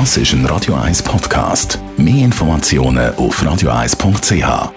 [0.00, 1.78] Das ist ein Radio 1 Podcast.
[1.96, 4.72] Mehr Informationen auf radio1.ch.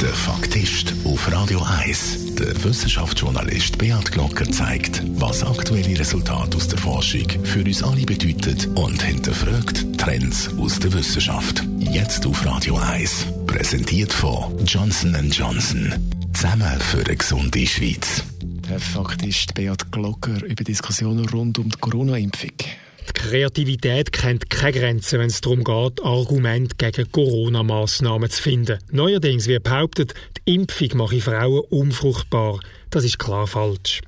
[0.00, 2.34] Der Faktist auf Radio 1.
[2.36, 8.74] Der Wissenschaftsjournalist Beat Glocker zeigt, was aktuelle Resultate aus der Forschung für uns alle bedeuten
[8.74, 11.62] und hinterfragt Trends aus der Wissenschaft.
[11.78, 13.26] Jetzt auf Radio 1.
[13.46, 15.92] Präsentiert von Johnson Johnson.
[16.32, 18.22] Zusammen für eine gesunde Schweiz.
[18.70, 22.85] Der Faktist Beat Glocker über Diskussionen rund um die Corona-Impfung.
[23.16, 28.78] Kreativität kennt keine Grenzen, wenn es darum geht, Argumente gegen Corona-Massnahmen zu finden.
[28.92, 32.60] Neuerdings wird behauptet, die Impfung mache Frauen unfruchtbar.
[32.90, 34.02] Das ist klar falsch.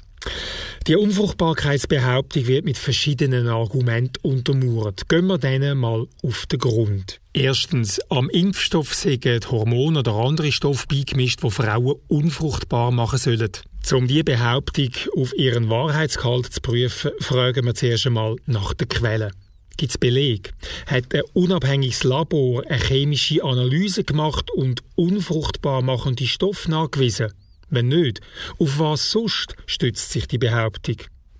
[0.86, 5.08] Die Unfruchtbarkeitsbehauptung wird mit verschiedenen Argumenten untermauert.
[5.08, 7.20] Gehen wir denen mal auf den Grund.
[7.34, 13.50] Erstens, am Impfstoff sind Hormone oder andere Stoffe beigemischt, die Frauen unfruchtbar machen sollen.
[13.92, 19.32] Um diese Behauptung auf ihren Wahrheitsgehalt zu prüfen, fragen wir zuerst einmal nach der Quelle.
[19.76, 20.52] Gibt es Beleg?
[20.86, 27.32] Hat ein unabhängiges Labor eine chemische Analyse gemacht und unfruchtbar machende Stoffe nachgewiesen?
[27.70, 28.20] Wenn nicht,
[28.58, 30.96] auf was sonst stützt sich die Behauptung?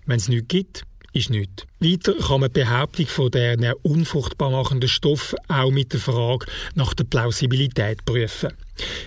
[0.06, 1.64] Wenn es nichts gibt, ist nichts.
[1.80, 6.94] Weiter kann man die Behauptung von der unfruchtbar machenden Stoff auch mit der Frage nach
[6.94, 8.52] der Plausibilität prüfen.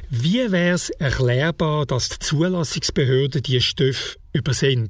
[0.10, 4.90] Wie wäre es erklärbar, dass die Zulassungsbehörden die Stoffe übersehen?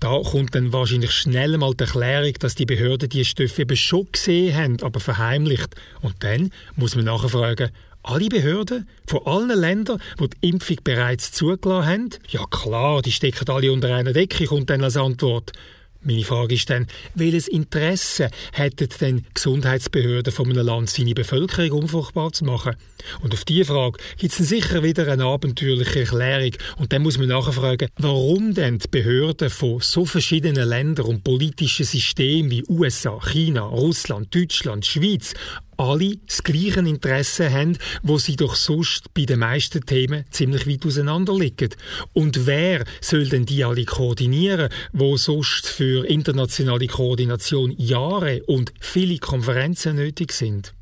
[0.00, 4.10] Da kommt dann wahrscheinlich schnell mal die Erklärung, dass die Behörden die Stoffe eben schon
[4.10, 5.74] gesehen haben, aber verheimlicht.
[6.00, 7.70] Und dann muss man nachfragen,
[8.08, 12.10] alle Behörden von allen Ländern, die die Impfung bereits zugelassen haben?
[12.28, 15.52] Ja klar, die stecken alle unter einer Decke, kommt dann als Antwort.
[16.00, 16.86] Meine Frage ist dann,
[17.16, 22.76] welches Interesse hätten denn Gesundheitsbehörden von einem Land, seine Bevölkerung unfruchtbar zu machen?
[23.20, 26.52] Und auf diese Frage gibt es sicher wieder eine abenteuerliche Erklärung.
[26.76, 31.84] Und dann muss man nachfragen, warum denn die Behörden von so verschiedenen Ländern und politischen
[31.84, 35.34] Systemen wie USA, China, Russland, Deutschland, Schweiz
[35.78, 40.84] alle das gleiche Interesse haben, wo sie doch sonst bei den meisten Themen ziemlich weit
[40.84, 41.70] auseinander liegen.
[42.12, 49.18] Und wer soll denn die alle koordinieren, wo sonst für internationale Koordination Jahre und viele
[49.18, 50.74] Konferenzen nötig sind?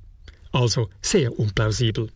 [0.51, 2.09] Also sehr unplausibel.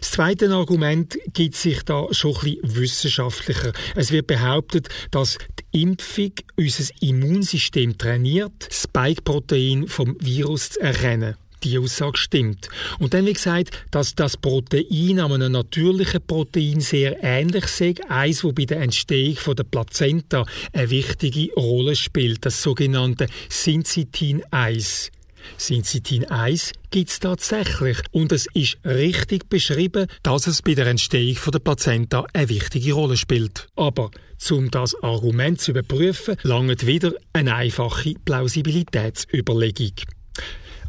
[0.00, 3.72] Das zweite Argument gibt sich da schon ein bisschen wissenschaftlicher.
[3.94, 5.38] Es wird behauptet, dass
[5.72, 12.68] die Impfung unser Immunsystem trainiert, Spike-Protein vom Virus zu erkennen die Aussage stimmt.
[12.98, 18.42] Und dann, wie gesagt, dass das Protein an einem natürlichen Protein sehr ähnlich ist, eins,
[18.42, 25.10] das bei der Entstehung von der Plazenta eine wichtige Rolle spielt, das sogenannte Syncytin 1.
[25.56, 31.36] Syncytin 1 gibt es tatsächlich und es ist richtig beschrieben, dass es bei der Entstehung
[31.36, 33.66] von der Plazenta eine wichtige Rolle spielt.
[33.76, 34.10] Aber
[34.50, 39.92] um das Argument zu überprüfen, langt wieder eine einfache Plausibilitätsüberlegung.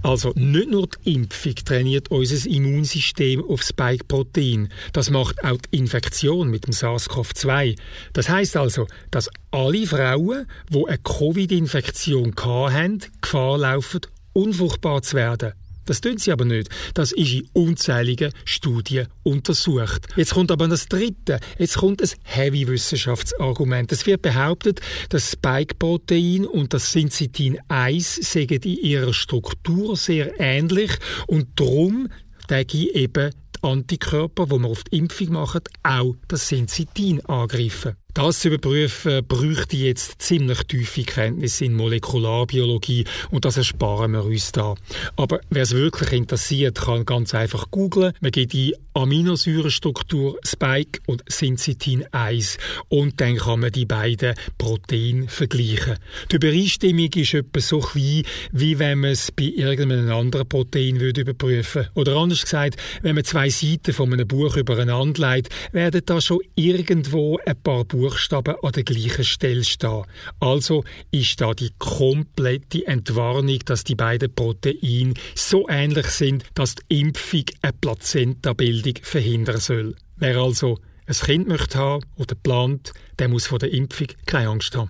[0.04, 6.50] Also nicht nur die Impfung trainiert unser Immunsystem auf Spike-Protein, das macht auch die Infektion
[6.50, 7.78] mit dem SARS-CoV-2.
[8.12, 14.02] Das heißt also, dass alle Frauen, die eine Covid-Infektion hatten, Gefahr laufen,
[14.34, 15.54] unfruchtbar zu werden.
[15.86, 16.70] Das tun sie aber nicht.
[16.94, 20.08] Das ist in unzähligen Studien untersucht.
[20.16, 21.40] Jetzt kommt aber das dritte.
[21.58, 23.92] Jetzt kommt ein Heavy-Wissenschaftsargument.
[23.92, 30.92] Es wird behauptet, das Spike-Protein und das Syncytin 1 sind in ihrer Struktur sehr ähnlich
[31.28, 32.10] und darum
[32.50, 37.96] denke eben die Antikörper, die man auf die Impfung machen, auch das Syncytin angreifen.
[38.14, 44.52] Das zu überprüfen, bräuchte jetzt ziemlich tiefe Kenntnisse in Molekularbiologie und das ersparen wir uns
[44.52, 44.76] da.
[45.16, 48.14] Aber wer es wirklich interessiert, kann ganz einfach googlen.
[48.22, 52.60] Man gibt die Aminosäurenstruktur Spike und Syncytin 1
[52.90, 55.98] und dann kann man die beiden Proteine vergleichen.
[56.32, 58.22] Die Übereinstimmung ist etwa so klein,
[58.52, 63.24] wie wenn man es bei irgendeinem anderen Protein würde überprüfen Oder anders gesagt, wenn man
[63.24, 68.56] zwei Seiten von einem Buch übereinander legt, werden da schon irgendwo ein paar Buch Buchstaben
[68.62, 70.04] an der gleichen Stelle stehen.
[70.42, 77.00] Also ist da die komplette Entwarnung, dass die beiden Proteine so ähnlich sind, dass die
[77.00, 79.96] Impfung eine Plazenta-Bildung verhindern soll.
[80.18, 84.76] Wer also ein Kind möchte haben oder plant, der muss vor der Impfung keine Angst
[84.76, 84.90] haben.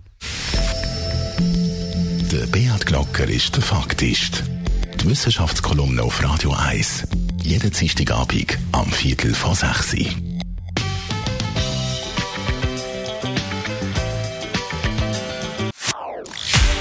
[2.32, 4.44] Der Beat Glocker ist der Faktist.
[5.00, 7.04] Die Wissenschaftskolumne auf Radio 1.
[7.44, 10.33] Jeden Dienstagabend am Viertel vor 6 Uhr.